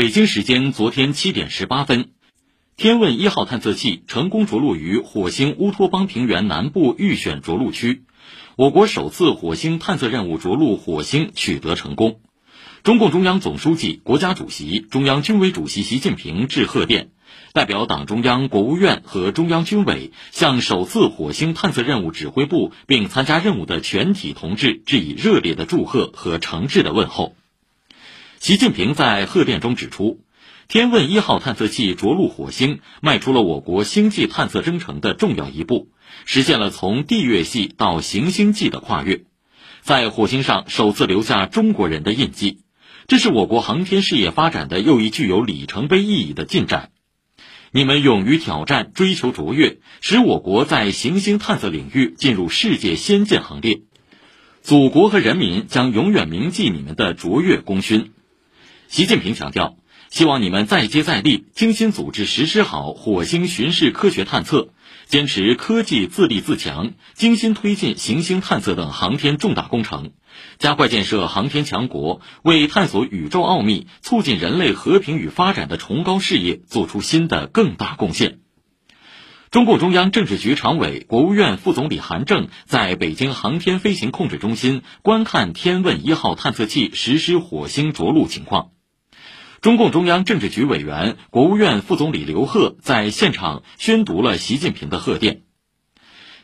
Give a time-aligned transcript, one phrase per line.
[0.00, 2.08] 北京时间昨天七点十八分，
[2.74, 8.04] 天问一号探测器成功着陆于火星乌托邦平原南部预选着陆区，
[8.56, 12.18] 我国首次火星探测任务着陆火星取得成功。
[12.82, 17.10] 中共中央总书记、国家主席、中央军委主席习近平致贺电，
[17.52, 27.36] 代表党中央、国务院和中央军委向首次火星探测任务指挥部并参加任务的全体同志致以热烈的祝贺和诚挚的问候。
[28.40, 30.24] 习近平在贺电中指出，
[30.66, 35.90] 天问一号探测器着陆火星，迈出了我国星际探测征程的重要一步，
[36.24, 39.24] 实现了从地月系到行星际的跨越，
[39.82, 42.60] 在火星上首次留下中国人的印记。
[43.08, 46.92] 这是我国航天事业发展的又一具有里程碑意义的进展。
[47.72, 53.82] 你们勇于挑战、追求卓越，使我国在行星探测领域进入世界先进行列。
[54.62, 58.12] 祖国和人民将永远铭记你们的卓越功勋。
[58.90, 59.76] 习近平强调，
[60.10, 64.70] 希望你们再接再厉，精心组织实施好火星巡视科学探测，
[65.06, 70.10] 坚持科技自立自强，精心推进行星探测等航天重大工程。
[70.58, 78.40] 加快建设航天强国，为探索宇宙奥秘、促进人类和平与发展的崇高事业做出新的更大贡献。
[79.52, 88.72] 中共中央政治局常委、国务院副总理韩正在北京航天飞行控制中心观看天问一号探测器实施火星着陆情况。
[89.60, 95.42] 中共中央政治局委员、国务院副总理刘鹤在现场宣读了习近平的贺电。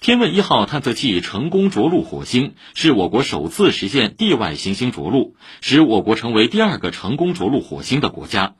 [0.00, 8.56] 天问一号探测器成功着陆火星，是我国首次实现地外行星着陆，使我国成为第二个成功着陆火星的国家。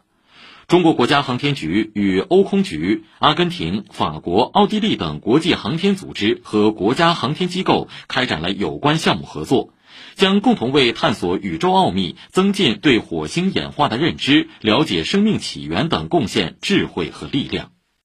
[0.68, 9.74] 中国国家航天局与欧空局、阿根廷、法国、奥地利等国际航天组织和国家航天机构开展了有关项目合作，
[10.14, 17.73] 将共同为探索宇宙奥秘、增进对火星演化的认知、了解生命起源等贡献智慧和力量。